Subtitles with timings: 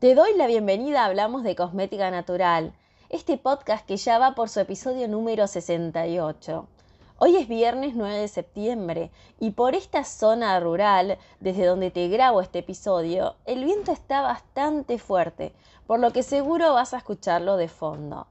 [0.00, 2.72] Te doy la bienvenida a Hablamos de Cosmética Natural,
[3.10, 6.66] este podcast que ya va por su episodio número 68.
[7.18, 12.40] Hoy es viernes 9 de septiembre y por esta zona rural, desde donde te grabo
[12.40, 15.52] este episodio, el viento está bastante fuerte,
[15.86, 18.26] por lo que seguro vas a escucharlo de fondo.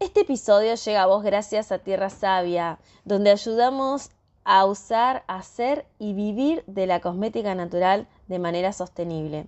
[0.00, 4.08] Este episodio llega a vos gracias a Tierra Sabia, donde ayudamos
[4.44, 9.46] a usar, hacer y vivir de la cosmética natural de manera sostenible.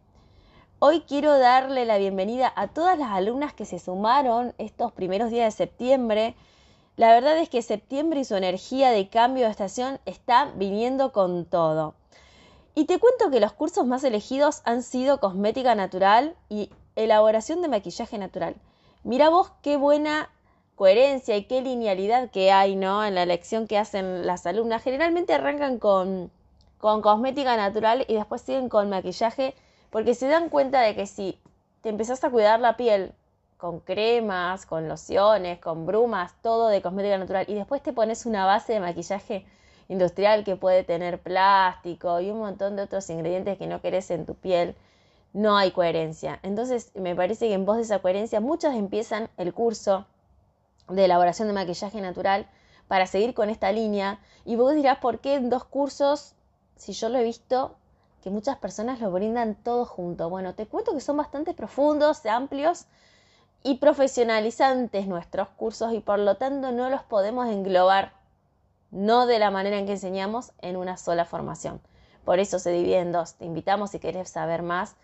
[0.80, 5.46] Hoy quiero darle la bienvenida a todas las alumnas que se sumaron estos primeros días
[5.46, 6.34] de septiembre.
[6.96, 11.46] La verdad es que septiembre y su energía de cambio de estación están viniendo con
[11.46, 11.94] todo.
[12.74, 17.68] Y te cuento que los cursos más elegidos han sido cosmética natural y elaboración de
[17.68, 18.56] maquillaje natural.
[19.04, 20.28] Mira vos qué buena
[20.74, 23.04] coherencia y qué linealidad que hay ¿no?
[23.04, 24.82] en la elección que hacen las alumnas.
[24.82, 26.30] Generalmente arrancan con,
[26.78, 29.54] con cosmética natural y después siguen con maquillaje
[29.94, 31.38] porque se dan cuenta de que si
[31.80, 33.12] te empezás a cuidar la piel
[33.58, 38.44] con cremas, con lociones, con brumas, todo de cosmética natural, y después te pones una
[38.44, 39.46] base de maquillaje
[39.86, 44.26] industrial que puede tener plástico y un montón de otros ingredientes que no querés en
[44.26, 44.74] tu piel,
[45.32, 46.40] no hay coherencia.
[46.42, 50.06] Entonces me parece que en voz de esa coherencia muchos empiezan el curso
[50.88, 52.48] de elaboración de maquillaje natural
[52.88, 56.34] para seguir con esta línea y vos dirás por qué en dos cursos,
[56.74, 57.76] si yo lo he visto,
[58.24, 60.30] que muchas personas lo brindan todo junto.
[60.30, 62.86] Bueno, te cuento que son bastante profundos, amplios
[63.62, 68.14] y profesionalizantes nuestros cursos y por lo tanto no los podemos englobar,
[68.90, 71.82] no de la manera en que enseñamos, en una sola formación.
[72.24, 73.34] Por eso se divide en dos.
[73.34, 74.96] Te invitamos si quieres saber más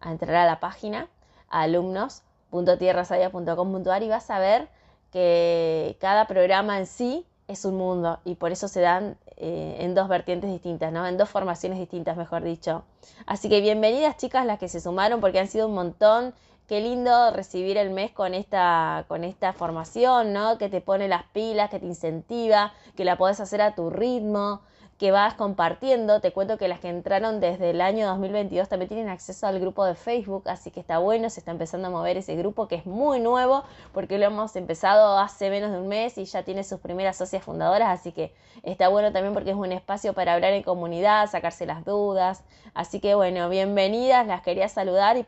[0.00, 1.08] a entrar a la página
[1.48, 4.68] alumnos.tierrasavia.com.ar y vas a ver
[5.10, 9.94] que cada programa en sí es un mundo y por eso se dan eh, en
[9.94, 11.06] dos vertientes distintas, ¿no?
[11.06, 12.84] En dos formaciones distintas, mejor dicho.
[13.26, 16.32] Así que bienvenidas chicas las que se sumaron porque han sido un montón.
[16.68, 20.56] Qué lindo recibir el mes con esta, con esta formación, ¿no?
[20.56, 24.60] Que te pone las pilas, que te incentiva, que la podés hacer a tu ritmo,
[25.00, 26.20] que vas compartiendo.
[26.20, 29.86] Te cuento que las que entraron desde el año 2022 también tienen acceso al grupo
[29.86, 32.84] de Facebook, así que está bueno, se está empezando a mover ese grupo que es
[32.84, 36.80] muy nuevo porque lo hemos empezado hace menos de un mes y ya tiene sus
[36.80, 40.62] primeras socias fundadoras, así que está bueno también porque es un espacio para hablar en
[40.62, 42.44] comunidad, sacarse las dudas.
[42.74, 45.24] Así que bueno, bienvenidas, las quería saludar y,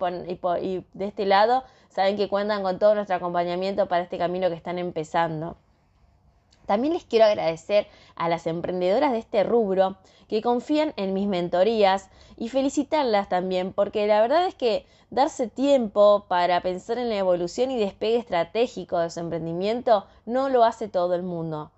[0.61, 4.55] y de este lado saben que cuentan con todo nuestro acompañamiento para este camino que
[4.55, 5.57] están empezando.
[6.67, 9.97] También les quiero agradecer a las emprendedoras de este rubro
[10.29, 12.09] que confían en mis mentorías
[12.39, 17.71] y felicitarlas también, porque la verdad es que darse tiempo para pensar en la evolución
[17.71, 21.71] y despegue estratégico de su emprendimiento no lo hace todo el mundo.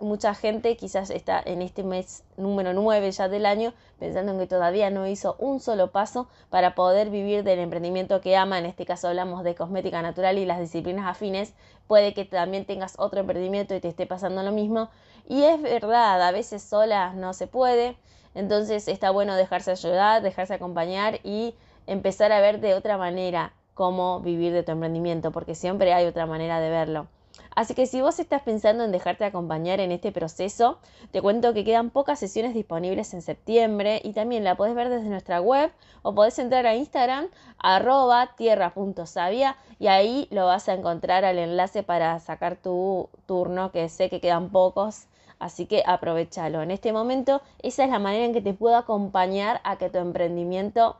[0.00, 4.48] Mucha gente quizás está en este mes número 9 ya del año pensando en que
[4.48, 8.58] todavía no hizo un solo paso para poder vivir del emprendimiento que ama.
[8.58, 11.54] En este caso hablamos de cosmética natural y las disciplinas afines.
[11.86, 14.88] Puede que también tengas otro emprendimiento y te esté pasando lo mismo.
[15.28, 17.96] Y es verdad, a veces sola no se puede.
[18.34, 21.54] Entonces está bueno dejarse ayudar, dejarse acompañar y
[21.86, 26.26] empezar a ver de otra manera cómo vivir de tu emprendimiento, porque siempre hay otra
[26.26, 27.06] manera de verlo.
[27.54, 30.78] Así que si vos estás pensando en dejarte acompañar en este proceso,
[31.10, 35.08] te cuento que quedan pocas sesiones disponibles en septiembre y también la podés ver desde
[35.08, 41.24] nuestra web o podés entrar a Instagram arroba tierra.savia y ahí lo vas a encontrar
[41.24, 45.06] al enlace para sacar tu turno, que sé que quedan pocos.
[45.38, 46.60] Así que aprovechalo.
[46.60, 49.96] En este momento, esa es la manera en que te puedo acompañar a que tu
[49.98, 50.98] emprendimiento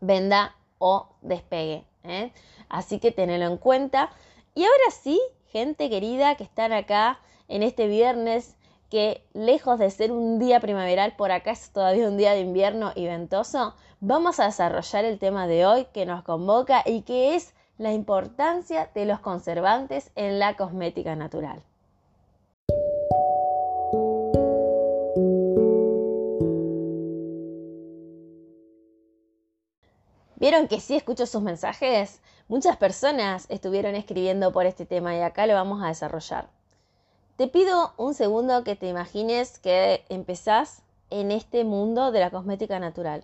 [0.00, 1.84] venda o despegue.
[2.02, 2.32] ¿eh?
[2.68, 4.10] Así que tenelo en cuenta.
[4.54, 5.20] Y ahora sí,
[5.52, 7.18] gente querida que están acá
[7.48, 8.56] en este viernes
[8.90, 12.92] que lejos de ser un día primaveral, por acá es todavía un día de invierno
[12.94, 17.54] y ventoso, vamos a desarrollar el tema de hoy que nos convoca y que es
[17.76, 21.62] la importancia de los conservantes en la cosmética natural.
[30.36, 32.22] ¿Vieron que sí escucho sus mensajes?
[32.48, 36.48] Muchas personas estuvieron escribiendo por este tema y acá lo vamos a desarrollar.
[37.36, 42.80] Te pido un segundo que te imagines que empezás en este mundo de la cosmética
[42.80, 43.22] natural.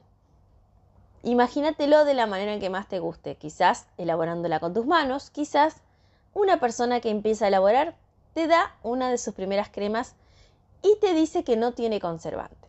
[1.22, 5.76] Imagínatelo de la manera en que más te guste, quizás elaborándola con tus manos, quizás
[6.34, 7.96] una persona que empieza a elaborar
[8.34, 10.16] te da una de sus primeras cremas
[10.82, 12.68] y te dice que no tiene conservante.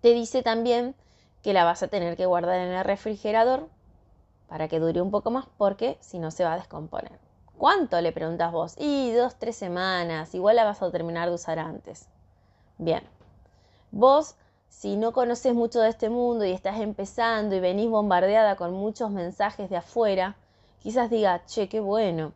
[0.00, 0.96] Te dice también
[1.42, 3.68] que la vas a tener que guardar en el refrigerador
[4.50, 7.18] para que dure un poco más porque si no se va a descomponer.
[7.56, 8.74] ¿Cuánto le preguntas vos?
[8.78, 12.08] Y dos, tres semanas, igual la vas a terminar de usar antes.
[12.76, 13.02] Bien,
[13.92, 14.34] vos
[14.68, 19.10] si no conoces mucho de este mundo y estás empezando y venís bombardeada con muchos
[19.10, 20.36] mensajes de afuera,
[20.80, 22.32] quizás diga, che, qué bueno,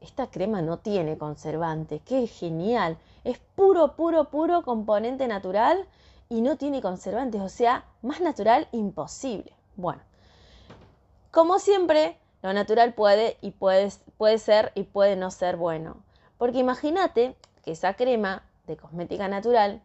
[0.00, 5.86] esta crema no tiene conservante, qué genial, es puro, puro, puro componente natural
[6.30, 9.52] y no tiene conservantes, o sea, más natural imposible.
[9.76, 10.02] Bueno,
[11.32, 15.96] como siempre, lo natural puede y puede, puede ser y puede no ser bueno,
[16.36, 17.34] porque imagínate
[17.64, 19.80] que esa crema de cosmética natural,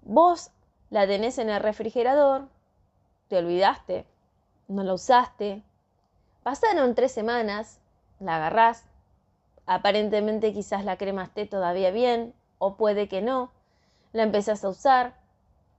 [0.00, 0.50] vos
[0.88, 2.48] la tenés en el refrigerador,
[3.28, 4.06] te olvidaste,
[4.66, 5.62] no la usaste,
[6.42, 7.78] pasaron tres semanas,
[8.18, 8.86] la agarrás,
[9.66, 13.52] aparentemente quizás la crema esté todavía bien o puede que no,
[14.12, 15.19] la empezás a usar,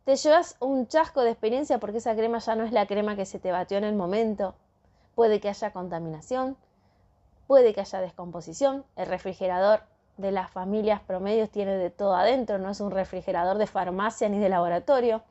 [0.06, 3.26] te llevas un chasco de experiencia porque esa crema ya no es la crema que
[3.26, 4.56] se te batió en el momento,
[5.16, 6.58] puede que haya contaminación,
[7.48, 9.84] puede que haya descomposición, el refrigerador
[10.18, 14.40] de las familias promedios tiene de todo adentro, no es un refrigerador de farmacia ni
[14.40, 15.22] de laboratorio.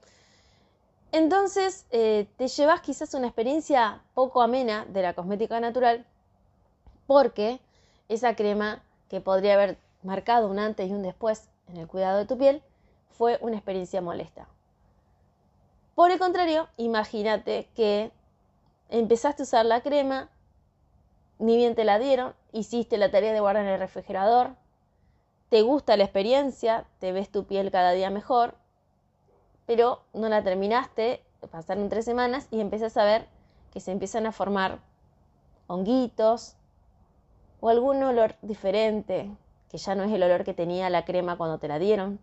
[1.13, 6.07] Entonces eh, te llevas quizás una experiencia poco amena de la cosmética natural
[7.07, 7.61] porque
[8.09, 12.27] esa crema que podría haber marcado un antes y un después en el cuidado de
[12.27, 12.63] tu piel
[13.11, 14.47] fue una experiencia molesta.
[16.01, 18.11] Por el contrario, imagínate que
[18.89, 20.31] empezaste a usar la crema,
[21.39, 24.55] ni bien te la dieron, hiciste la tarea de guardar en el refrigerador,
[25.51, 28.55] te gusta la experiencia, te ves tu piel cada día mejor,
[29.67, 33.27] pero no la terminaste, pasaron tres semanas y empiezas a ver
[33.71, 34.79] que se empiezan a formar
[35.67, 36.57] honguitos
[37.61, 39.31] o algún olor diferente,
[39.69, 42.21] que ya no es el olor que tenía la crema cuando te la dieron.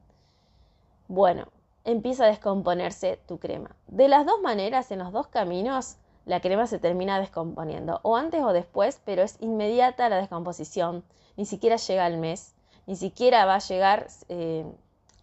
[1.07, 1.49] Bueno,
[1.87, 3.75] empieza a descomponerse tu crema.
[3.87, 8.43] De las dos maneras, en los dos caminos, la crema se termina descomponiendo, o antes
[8.43, 11.03] o después, pero es inmediata la descomposición,
[11.35, 12.53] ni siquiera llega al mes
[12.87, 14.65] ni siquiera va a llegar eh,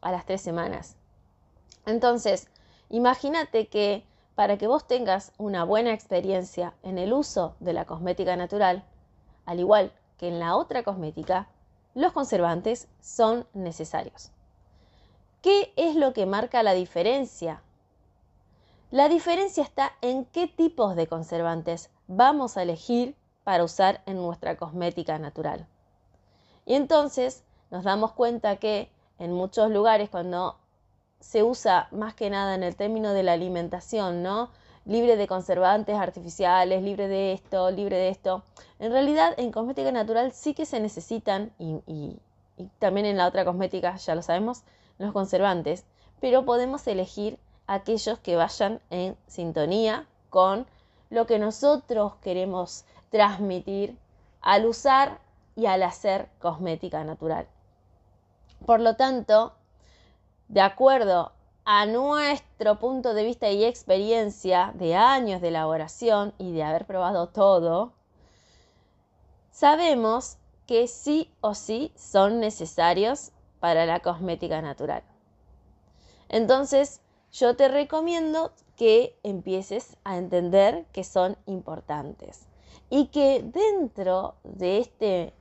[0.02, 0.96] a las tres semanas.
[1.86, 2.48] Entonces,
[2.90, 8.36] imagínate que para que vos tengas una buena experiencia en el uso de la cosmética
[8.36, 8.84] natural,
[9.46, 11.48] al igual que en la otra cosmética,
[11.94, 14.30] los conservantes son necesarios.
[15.44, 17.60] ¿Qué es lo que marca la diferencia?
[18.90, 24.56] La diferencia está en qué tipos de conservantes vamos a elegir para usar en nuestra
[24.56, 25.66] cosmética natural.
[26.64, 28.88] Y entonces nos damos cuenta que
[29.18, 30.56] en muchos lugares cuando
[31.20, 34.48] se usa más que nada en el término de la alimentación, ¿no?
[34.86, 38.44] Libre de conservantes artificiales, libre de esto, libre de esto.
[38.78, 42.18] En realidad en cosmética natural sí que se necesitan, y, y
[42.78, 44.62] también en la otra cosmética, ya lo sabemos,
[44.98, 45.84] los conservantes,
[46.20, 50.66] pero podemos elegir aquellos que vayan en sintonía con
[51.10, 53.96] lo que nosotros queremos transmitir
[54.40, 55.18] al usar
[55.56, 57.46] y al hacer cosmética natural.
[58.66, 59.52] Por lo tanto,
[60.48, 61.32] de acuerdo
[61.64, 67.28] a nuestro punto de vista y experiencia de años de elaboración y de haber probado
[67.28, 67.92] todo,
[69.50, 70.36] sabemos
[70.66, 73.32] que sí o sí son necesarios
[73.64, 75.02] para la cosmética natural.
[76.28, 77.00] Entonces,
[77.32, 82.46] yo te recomiendo que empieces a entender que son importantes
[82.90, 85.32] y que dentro de este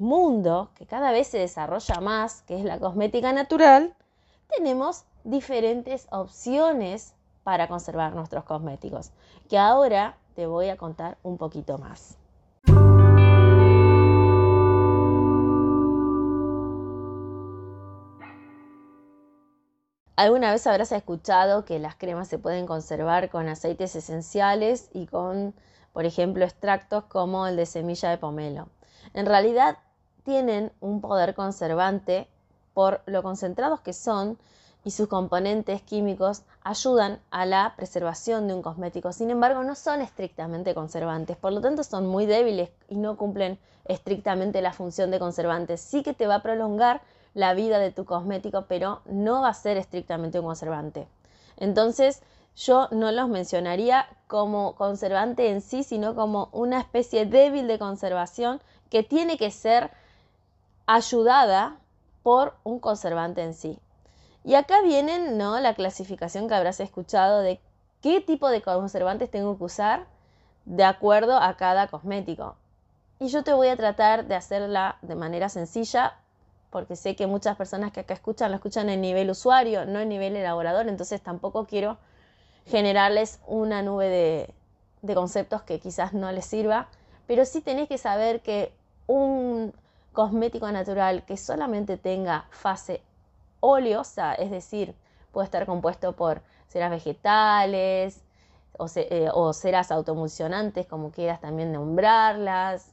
[0.00, 3.94] mundo que cada vez se desarrolla más, que es la cosmética natural,
[4.48, 9.12] tenemos diferentes opciones para conservar nuestros cosméticos,
[9.48, 12.16] que ahora te voy a contar un poquito más.
[20.16, 25.54] Alguna vez habrás escuchado que las cremas se pueden conservar con aceites esenciales y con,
[25.92, 28.68] por ejemplo, extractos como el de semilla de pomelo.
[29.14, 29.78] En realidad,
[30.24, 32.28] tienen un poder conservante
[32.74, 34.38] por lo concentrados que son
[34.84, 39.12] y sus componentes químicos ayudan a la preservación de un cosmético.
[39.12, 43.58] Sin embargo, no son estrictamente conservantes, por lo tanto son muy débiles y no cumplen
[43.84, 45.80] estrictamente la función de conservantes.
[45.80, 47.02] Sí que te va a prolongar
[47.34, 51.06] la vida de tu cosmético, pero no va a ser estrictamente un conservante.
[51.56, 52.22] Entonces,
[52.56, 58.60] yo no los mencionaría como conservante en sí, sino como una especie débil de conservación
[58.90, 59.90] que tiene que ser
[60.86, 61.78] ayudada
[62.22, 63.78] por un conservante en sí.
[64.44, 65.60] Y acá vienen ¿no?
[65.60, 67.60] la clasificación que habrás escuchado de
[68.00, 70.06] qué tipo de conservantes tengo que usar
[70.64, 72.56] de acuerdo a cada cosmético.
[73.18, 76.19] Y yo te voy a tratar de hacerla de manera sencilla
[76.70, 80.08] porque sé que muchas personas que acá escuchan lo escuchan en nivel usuario, no en
[80.08, 81.98] nivel elaborador, entonces tampoco quiero
[82.66, 84.54] generarles una nube de,
[85.02, 86.88] de conceptos que quizás no les sirva,
[87.26, 88.72] pero sí tenés que saber que
[89.06, 89.72] un
[90.12, 93.02] cosmético natural que solamente tenga fase
[93.60, 94.94] oleosa, es decir,
[95.32, 98.22] puede estar compuesto por ceras vegetales
[98.78, 102.92] o, eh, o ceras autoemulsionantes, como quieras también nombrarlas,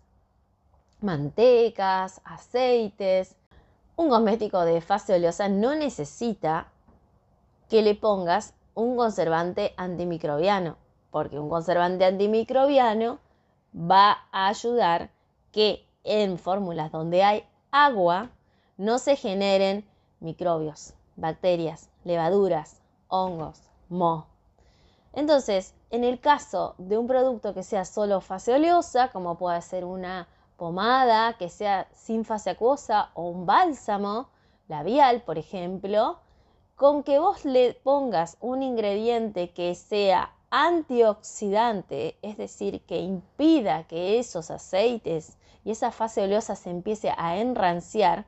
[1.01, 3.35] mantecas, aceites.
[3.97, 6.67] Un cosmético de fase oleosa no necesita
[7.67, 10.77] que le pongas un conservante antimicrobiano,
[11.09, 13.17] porque un conservante antimicrobiano
[13.73, 15.09] va a ayudar
[15.51, 18.29] que en fórmulas donde hay agua
[18.77, 19.83] no se generen
[20.19, 24.27] microbios, bacterias, levaduras, hongos, moho.
[25.13, 29.85] Entonces, en el caso de un producto que sea solo fase oleosa, como puede ser
[29.85, 30.27] una
[30.57, 34.29] pomada que sea sin fase acuosa o un bálsamo
[34.67, 36.19] labial, por ejemplo,
[36.75, 44.19] con que vos le pongas un ingrediente que sea antioxidante, es decir, que impida que
[44.19, 48.25] esos aceites y esa fase oleosa se empiece a enranciar,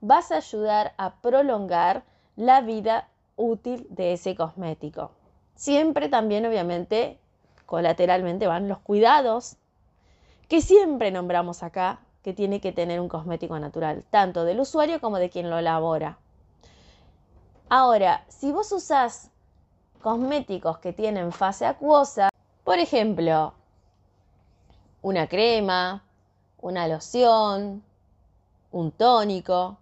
[0.00, 2.04] vas a ayudar a prolongar
[2.36, 5.10] la vida útil de ese cosmético.
[5.54, 7.18] Siempre también, obviamente,
[7.66, 9.56] colateralmente van los cuidados
[10.48, 15.18] que siempre nombramos acá que tiene que tener un cosmético natural, tanto del usuario como
[15.18, 16.18] de quien lo elabora.
[17.68, 19.30] Ahora, si vos usás
[20.02, 22.30] cosméticos que tienen fase acuosa,
[22.64, 23.54] por ejemplo,
[25.02, 26.02] una crema,
[26.60, 27.82] una loción,
[28.70, 29.78] un tónico,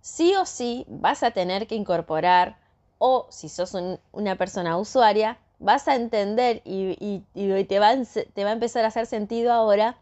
[0.00, 2.58] sí o sí vas a tener que incorporar,
[2.98, 3.76] o si sos
[4.12, 7.22] una persona usuaria, vas a entender y,
[7.64, 7.94] te, va,
[8.34, 9.96] te va a empezar a hacer sentido ahora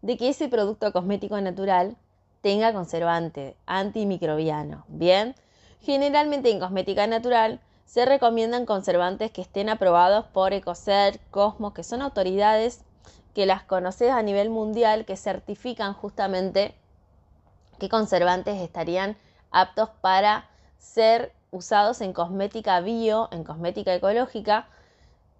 [0.00, 1.96] de que ese producto cosmético natural
[2.40, 4.84] tenga conservante antimicrobiano.
[4.88, 5.34] Bien,
[5.80, 12.00] generalmente en cosmética natural se recomiendan conservantes que estén aprobados por Ecocer, Cosmos, que son
[12.00, 12.80] autoridades
[13.34, 16.74] que las conoces a nivel mundial que certifican justamente
[17.78, 19.16] qué conservantes estarían
[19.50, 24.68] aptos para ser usados en cosmética bio, en cosmética ecológica.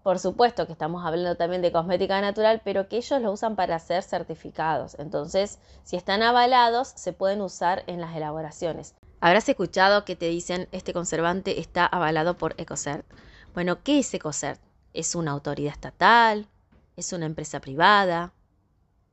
[0.03, 3.79] Por supuesto que estamos hablando también de cosmética natural, pero que ellos lo usan para
[3.79, 4.97] ser certificados.
[4.99, 8.95] Entonces, si están avalados, se pueden usar en las elaboraciones.
[9.21, 13.07] Habrás escuchado que te dicen este conservante está avalado por Ecocert.
[13.55, 14.61] Bueno, ¿qué es Ecocert?
[14.93, 16.49] ¿Es una autoridad estatal?
[16.97, 18.33] ¿Es una empresa privada?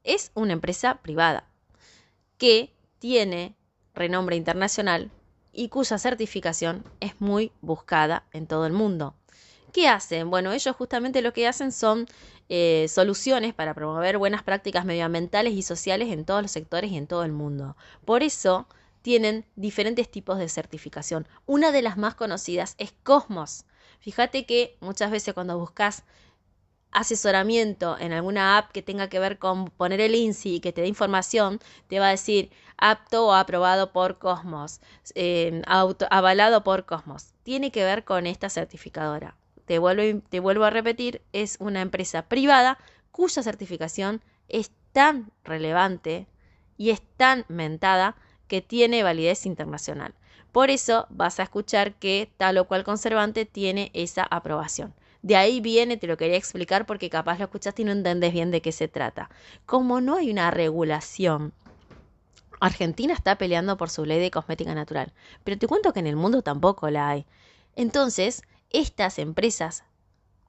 [0.03, 1.43] Es una empresa privada
[2.39, 3.55] que tiene
[3.93, 5.12] renombre internacional
[5.53, 9.13] y cuya certificación es muy buscada en todo el mundo.
[9.71, 10.29] ¿Qué hacen?
[10.29, 12.07] Bueno, ellos justamente lo que hacen son
[12.49, 17.07] eh, soluciones para promover buenas prácticas medioambientales y sociales en todos los sectores y en
[17.07, 17.77] todo el mundo.
[18.05, 18.67] Por eso
[19.03, 21.27] tienen diferentes tipos de certificación.
[21.45, 23.65] Una de las más conocidas es Cosmos.
[23.99, 26.03] Fíjate que muchas veces cuando buscas
[26.91, 30.81] asesoramiento en alguna app que tenga que ver con poner el INSI y que te
[30.81, 34.81] dé información, te va a decir apto o aprobado por Cosmos,
[35.15, 37.33] eh, avalado por Cosmos.
[37.43, 39.35] Tiene que ver con esta certificadora.
[39.69, 42.79] Te vuelvo, a repetir, es una empresa privada
[43.11, 46.25] cuya certificación es tan relevante
[46.75, 48.15] y es tan mentada
[48.47, 50.15] que tiene validez internacional.
[50.51, 54.95] Por eso vas a escuchar que tal o cual conservante tiene esa aprobación.
[55.21, 58.49] De ahí viene, te lo quería explicar porque capaz lo escuchaste y no entendés bien
[58.49, 59.29] de qué se trata.
[59.67, 61.53] Como no hay una regulación,
[62.59, 66.15] Argentina está peleando por su ley de cosmética natural, pero te cuento que en el
[66.15, 67.27] mundo tampoco la hay.
[67.75, 69.83] Entonces, estas empresas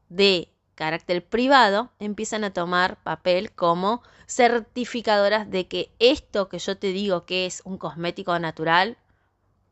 [0.08, 6.88] de carácter privado empiezan a tomar papel como certificadoras de que esto que yo te
[6.88, 8.96] digo que es un cosmético natural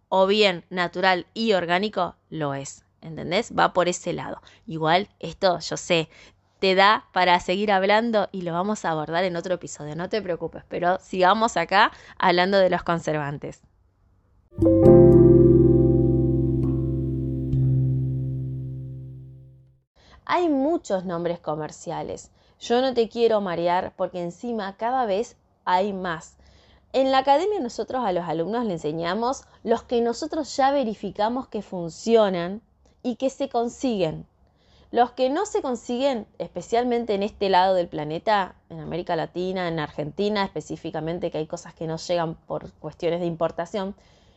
[0.08, 2.84] o bien natural y orgánico lo es.
[3.00, 3.52] ¿Entendés?
[3.56, 4.42] Va por ese lado.
[4.66, 6.08] Igual esto, yo sé,
[6.58, 10.20] te da para seguir hablando y lo vamos a abordar en otro episodio, no te
[10.20, 13.62] preocupes, pero sigamos acá hablando de los conservantes.
[20.30, 22.30] Hay muchos nombres comerciales.
[22.60, 26.36] Yo no te quiero marear porque encima cada vez hay más.
[26.92, 31.62] En la academia nosotros a los alumnos le enseñamos los que nosotros ya verificamos que
[31.62, 32.60] funcionan
[33.02, 34.26] y que se consiguen.
[34.90, 39.78] Los que no se consiguen, especialmente en este lado del planeta, en América Latina, en
[39.78, 43.94] Argentina específicamente, que hay cosas que no llegan por cuestiones de importación,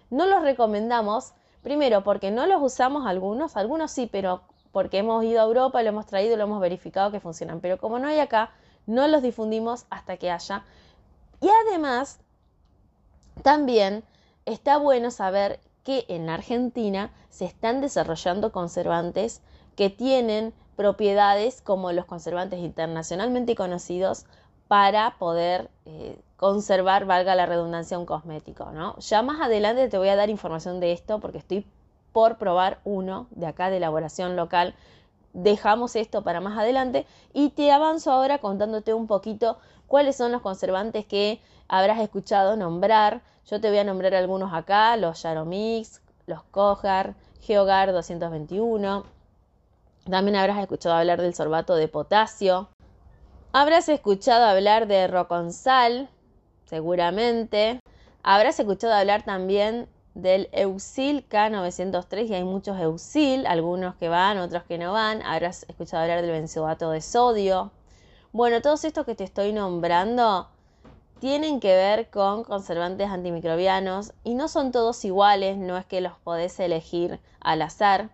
[0.09, 1.33] no los recomendamos,
[1.63, 4.41] primero porque no los usamos algunos, algunos sí, pero
[4.71, 7.59] porque hemos ido a Europa, lo hemos traído, lo hemos verificado que funcionan.
[7.59, 8.51] Pero como no hay acá,
[8.85, 10.63] no los difundimos hasta que haya.
[11.41, 12.19] Y además,
[13.43, 14.03] también
[14.45, 19.41] está bueno saber que en Argentina se están desarrollando conservantes
[19.75, 24.25] que tienen propiedades como los conservantes internacionalmente conocidos
[24.67, 28.71] para poder eh, conservar, valga la redundancia, un cosmético.
[28.71, 28.97] ¿no?
[28.99, 31.65] Ya más adelante te voy a dar información de esto porque estoy
[32.11, 34.75] por probar uno de acá de elaboración local.
[35.33, 40.41] Dejamos esto para más adelante y te avanzo ahora contándote un poquito cuáles son los
[40.41, 43.21] conservantes que habrás escuchado nombrar.
[43.45, 49.05] Yo te voy a nombrar algunos acá, los Yaromix, los Cojar, Geogar 221.
[50.09, 52.69] También habrás escuchado hablar del sorbato de potasio.
[53.53, 56.09] Habrás escuchado hablar de Roconsal,
[56.65, 57.79] seguramente.
[58.23, 64.63] Habrás escuchado hablar también del Eusil K903 y hay muchos Eusil, algunos que van, otros
[64.63, 65.21] que no van.
[65.21, 67.71] Habrás escuchado hablar del benzoato de sodio.
[68.33, 70.47] Bueno, todos estos que te estoy nombrando
[71.19, 76.13] tienen que ver con conservantes antimicrobianos y no son todos iguales, no es que los
[76.23, 78.09] podés elegir al azar,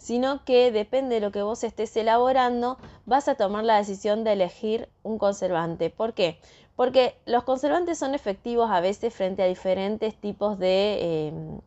[0.00, 4.32] sino que depende de lo que vos estés elaborando, vas a tomar la decisión de
[4.32, 5.90] elegir un conservante.
[5.90, 6.40] ¿Por qué?
[6.74, 11.60] Porque los conservantes son efectivos a veces frente a diferentes tipos de, em,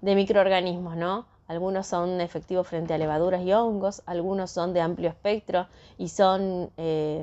[0.00, 1.26] microorganismos, ¿no?
[1.46, 5.66] Algunos son efectivos frente a levaduras y hongos, algunos son de amplio espectro
[5.98, 7.22] y son eh,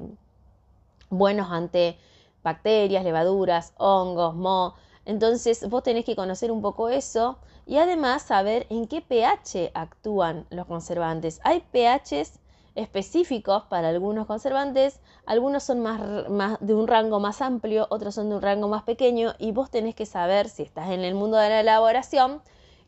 [1.10, 1.98] buenos ante
[2.44, 4.75] bacterias, levaduras, hongos, moho.
[5.06, 10.46] Entonces vos tenés que conocer un poco eso y además saber en qué pH actúan
[10.50, 11.39] los conservantes.
[11.44, 12.39] Hay pHs
[12.75, 18.36] específicos para algunos conservantes, algunos son más, de un rango más amplio, otros son de
[18.36, 21.50] un rango más pequeño y vos tenés que saber si estás en el mundo de
[21.50, 22.41] la elaboración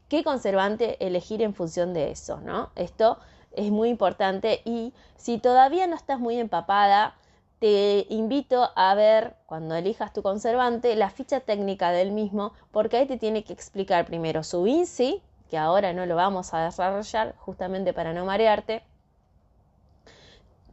[0.07, 2.69] qué conservante elegir en función de eso, ¿no?
[2.75, 3.17] Esto
[3.51, 7.15] es muy importante y si todavía no estás muy empapada,
[7.63, 13.05] te invito a ver cuando elijas tu conservante la ficha técnica del mismo porque ahí
[13.05, 17.93] te tiene que explicar primero su INSI, que ahora no lo vamos a desarrollar justamente
[17.93, 18.83] para no marearte,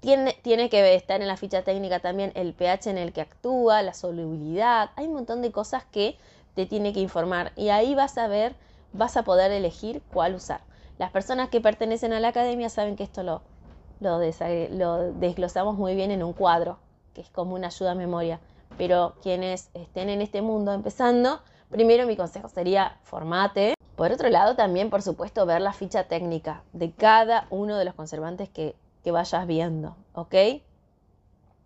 [0.01, 3.95] tiene, que estar en la ficha técnica también el pH en el que actúa, la
[3.95, 4.91] solubilidad.
[4.97, 6.19] Hay un montón de cosas que
[6.57, 8.57] te tiene que informar y ahí vas a ver,
[8.93, 10.63] vas a poder elegir cuál usar.
[10.99, 13.43] Las personas que pertenecen a la academia saben que esto lo,
[14.01, 16.79] lo, lo desglosamos muy bien en un cuadro,
[17.15, 18.41] que es como una ayuda a memoria.
[18.77, 23.75] Pero quienes estén en este mundo empezando, primero mi consejo sería formate.
[23.97, 27.95] Por otro lado, también, por supuesto, ver la ficha técnica de cada uno de los
[27.95, 30.35] conservantes que que vayas viendo, ¿ok?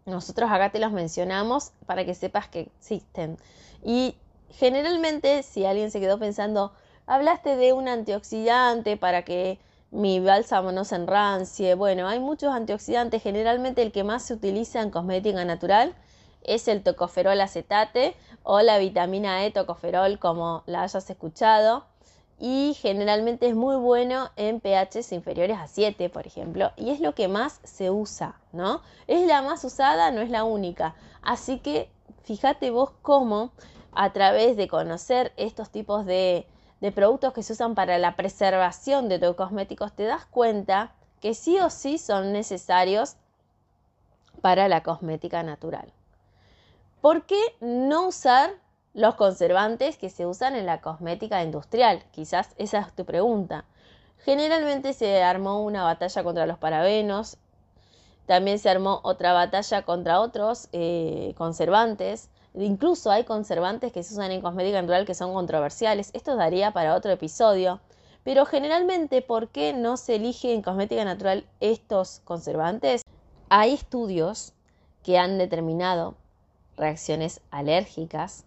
[0.07, 3.39] Nosotros acá te los mencionamos para que sepas que existen.
[3.83, 4.17] Y
[4.51, 6.73] generalmente si alguien se quedó pensando,
[7.07, 9.59] hablaste de un antioxidante para que
[9.95, 11.75] mi bálsamo no se enrancie.
[11.75, 13.23] Bueno, hay muchos antioxidantes.
[13.23, 15.95] Generalmente el que más se utiliza en cosmética natural
[16.43, 21.85] es el tocoferol acetate o la vitamina E tocoferol como la hayas escuchado
[22.41, 27.15] y generalmente es muy bueno en pHs inferiores a 7, por ejemplo, y es lo
[27.15, 28.83] que más se usa, ¿no?
[29.07, 30.97] Es la más usada, no es la única.
[31.23, 31.89] Así que
[32.25, 33.53] fíjate vos cómo
[33.93, 36.49] a través de conocer estos tipos de,
[36.85, 41.33] de productos que se usan para la preservación de tus cosméticos, te das cuenta que
[41.33, 43.17] sí o sí son necesarios
[44.43, 45.91] para la cosmética natural.
[47.01, 48.51] ¿Por qué no usar
[48.93, 52.05] los conservantes que se usan en la cosmética industrial.
[52.13, 53.65] Quizás esa es tu pregunta.
[54.19, 57.39] Generalmente se armó una batalla contra los parabenos,
[58.27, 62.29] también se armó otra batalla contra otros eh, conservantes.
[62.55, 66.11] Incluso hay conservantes que se usan en cosmética natural que son controversiales.
[66.13, 67.81] Esto daría para otro episodio.
[68.23, 73.03] Pero generalmente, ¿por qué no se elige en cosmética natural estos conservantes?
[73.49, 74.55] Hay estudios
[75.03, 76.15] que han determinado
[76.77, 78.45] reacciones alérgicas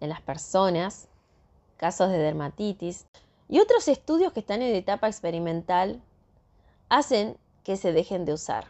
[0.00, 1.08] en las personas,
[1.76, 3.06] casos de dermatitis
[3.48, 6.00] y otros estudios que están en etapa experimental
[6.88, 8.66] hacen que se dejen de usar.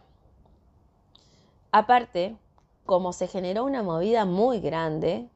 [1.72, 2.36] Aparte,
[2.86, 5.28] como se generó una movida muy grande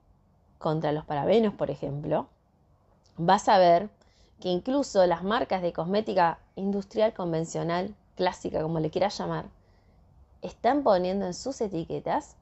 [0.59, 2.29] contra los parabenos, por ejemplo,
[3.17, 3.91] vas a ver
[4.41, 9.47] que incluso las marcas de cosmética industrial convencional, clásica como le quieras llamar,
[10.43, 12.37] están poniendo en sus etiquetas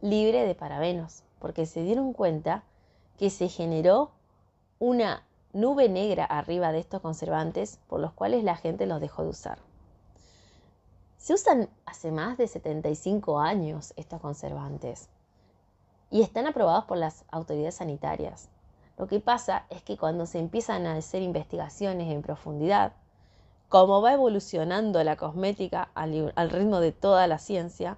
[0.00, 2.62] libre de parabenos, porque se dieron cuenta
[3.18, 4.10] que se generó
[4.78, 9.30] una nube negra arriba de estos conservantes por los cuales la gente los dejó de
[9.30, 9.58] usar.
[11.24, 15.08] Se usan hace más de 75 años estos conservantes
[16.10, 18.50] y están aprobados por las autoridades sanitarias.
[18.98, 22.92] Lo que pasa es que cuando se empiezan a hacer investigaciones en profundidad,
[23.70, 27.96] como va evolucionando la cosmética al, ritmo de toda la ciencia,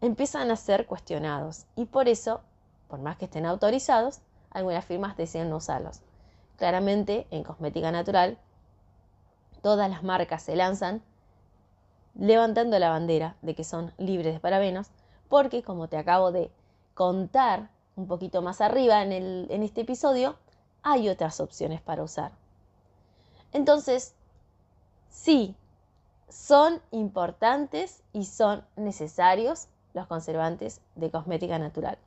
[0.00, 2.42] empiezan a ser cuestionados y por eso,
[2.86, 4.20] por más que estén autorizados,
[4.50, 6.00] algunas firmas deciden no usarlos.
[6.58, 8.38] Claramente, en cosmética natural,
[9.62, 11.02] todas las marcas se lanzan
[12.14, 14.88] levantando la bandera de que son libres de parabenos,
[15.28, 16.50] porque como te acabo de
[16.94, 20.36] contar un poquito más arriba en, el, en este episodio,
[20.82, 22.32] hay otras opciones para usar.
[23.52, 24.14] Entonces,
[25.10, 25.54] sí,
[26.28, 31.98] son importantes y son necesarios los conservantes de cosmética natural.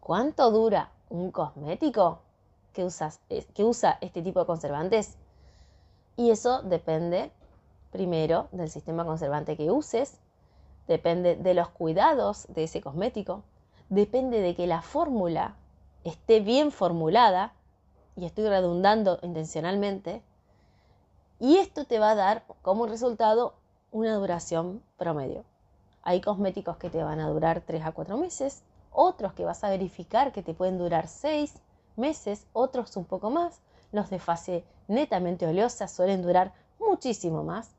[0.00, 2.20] ¿Cuánto dura un cosmético
[2.72, 2.88] que,
[3.54, 5.16] que usa este tipo de conservantes?
[6.16, 7.30] Y eso depende
[7.92, 10.18] primero del sistema conservante que uses,
[10.88, 13.44] depende de los cuidados de ese cosmético,
[13.88, 15.54] depende de que la fórmula
[16.02, 17.52] esté bien formulada,
[18.16, 20.22] y estoy redundando intencionalmente,
[21.38, 23.54] y esto te va a dar como resultado
[23.90, 25.44] una duración promedio.
[26.02, 29.70] Hay cosméticos que te van a durar 3 a 4 meses, otros que vas a
[29.70, 31.54] verificar que te pueden durar 6
[31.96, 33.60] meses, otros un poco más.
[33.92, 37.74] Los de fase netamente oleosa suelen durar muchísimo más,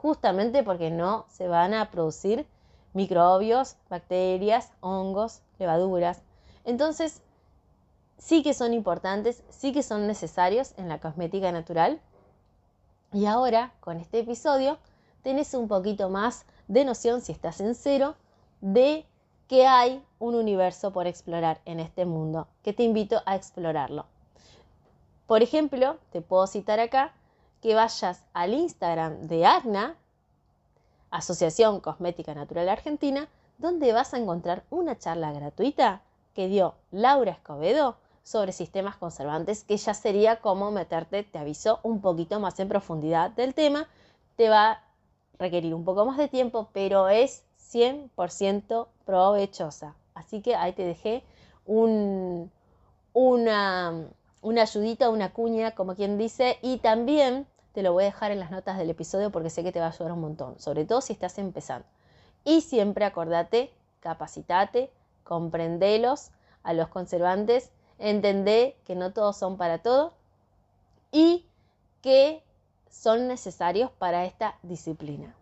[0.00, 2.46] justamente porque no se van a producir
[2.92, 6.22] microbios, bacterias, hongos, levaduras.
[6.64, 7.20] Entonces,
[8.16, 12.00] sí que son importantes, sí que son necesarios en la cosmética natural.
[13.12, 14.78] Y ahora, con este episodio,
[15.22, 18.14] tenés un poquito más de noción, si estás en cero,
[18.60, 19.04] de
[19.48, 24.06] que hay un universo por explorar en este mundo, que te invito a explorarlo.
[25.26, 27.12] Por ejemplo, te puedo citar acá
[27.60, 29.96] que vayas al Instagram de ACNA,
[31.10, 36.02] Asociación Cosmética Natural Argentina, donde vas a encontrar una charla gratuita
[36.34, 42.00] que dio Laura Escobedo sobre sistemas conservantes, que ya sería como meterte, te aviso, un
[42.00, 43.88] poquito más en profundidad del tema.
[44.36, 44.82] Te va
[45.38, 49.94] requerir un poco más de tiempo, pero es 100% provechosa.
[50.14, 51.24] Así que ahí te dejé
[51.64, 52.50] un,
[53.12, 54.08] una,
[54.42, 58.40] una ayudita, una cuña, como quien dice, y también te lo voy a dejar en
[58.40, 61.00] las notas del episodio porque sé que te va a ayudar un montón, sobre todo
[61.00, 61.86] si estás empezando.
[62.44, 64.90] Y siempre acordate, capacitate,
[65.24, 66.30] comprendelos
[66.62, 70.12] a los conservantes, entendé que no todos son para todo
[71.12, 71.46] y
[72.02, 72.42] que
[72.90, 75.37] son necesarios para esta disciplina.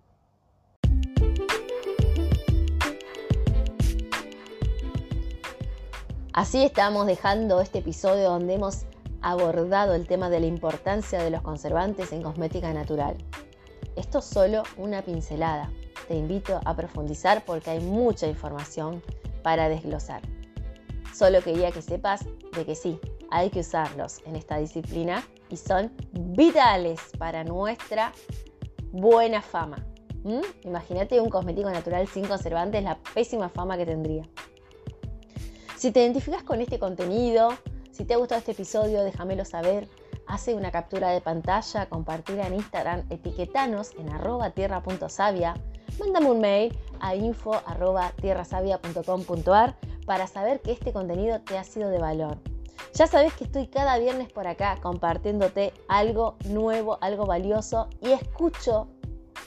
[6.37, 8.85] Así estamos dejando este episodio donde hemos
[9.22, 13.16] abordado el tema de la importancia de los conservantes en cosmética natural.
[13.96, 15.70] Esto es solo una pincelada.
[16.09, 19.03] Te invito a profundizar porque hay mucha información
[19.42, 20.20] para desglosar.
[21.14, 25.90] Solo quería que sepas de que sí, hay que usarlos en esta disciplina y son
[26.12, 28.12] vitales para nuestra
[28.92, 29.79] buena fama.
[30.22, 30.42] ¿Mm?
[30.64, 34.25] Imagínate un cosmético natural sin conservantes, la pésima fama que tendría.
[35.77, 37.51] Si te identificas con este contenido,
[37.93, 39.87] si te ha gustado este episodio, déjamelo saber.
[40.27, 45.55] Hace una captura de pantalla, compartirla en Instagram, etiquetanos en arroba tierra.savia.
[46.01, 48.11] Mándame un mail a info arroba
[50.07, 52.39] para saber que este contenido te ha sido de valor.
[52.95, 58.89] Ya sabes que estoy cada viernes por acá compartiéndote algo nuevo, algo valioso y escucho,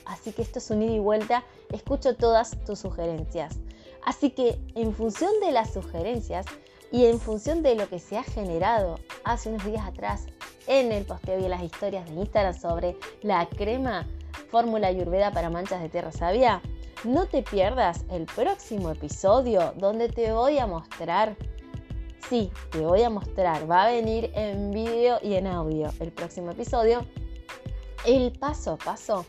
[0.05, 3.59] así que esto es un ida y vuelta, escucho todas tus sugerencias.
[4.05, 6.45] Así que en función de las sugerencias
[6.91, 10.25] y en función de lo que se ha generado hace unos días atrás
[10.67, 14.07] en el posteo y en las historias de Instagram sobre la crema
[14.49, 16.61] fórmula ayurveda para manchas de tierra sabia,
[17.03, 21.35] no te pierdas el próximo episodio donde te voy a mostrar
[22.29, 26.51] sí, te voy a mostrar, va a venir en vídeo y en audio el próximo
[26.51, 27.03] episodio,
[28.05, 29.25] el paso a paso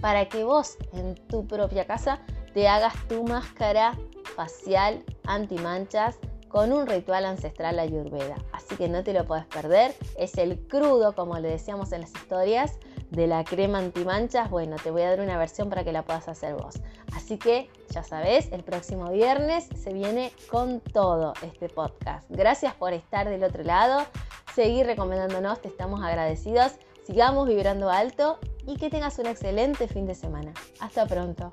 [0.00, 2.20] para que vos en tu propia casa
[2.58, 3.96] te hagas tu máscara
[4.34, 6.18] facial anti-manchas
[6.48, 8.34] con un ritual ancestral ayurveda.
[8.50, 9.94] Así que no te lo puedes perder.
[10.16, 14.90] Es el crudo, como le decíamos en las historias, de la crema antimanchas, bueno, te
[14.90, 16.80] voy a dar una versión para que la puedas hacer vos.
[17.14, 22.28] Así que ya sabes, el próximo viernes se viene con todo este podcast.
[22.28, 24.04] Gracias por estar del otro lado,
[24.52, 26.72] seguir recomendándonos, te estamos agradecidos.
[27.06, 30.52] Sigamos vibrando alto y que tengas un excelente fin de semana.
[30.80, 31.52] Hasta pronto.